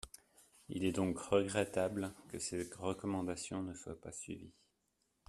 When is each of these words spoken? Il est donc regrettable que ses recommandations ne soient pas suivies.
Il 0.69 0.83
est 0.83 0.93
donc 0.93 1.19
regrettable 1.19 2.11
que 2.29 2.39
ses 2.39 2.67
recommandations 2.79 3.61
ne 3.61 3.75
soient 3.75 4.01
pas 4.01 4.11
suivies. 4.11 4.55